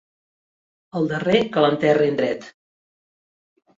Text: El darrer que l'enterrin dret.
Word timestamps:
El 0.99 1.05
darrer 1.11 1.43
que 1.57 1.65
l'enterrin 1.65 2.19
dret. 2.23 2.49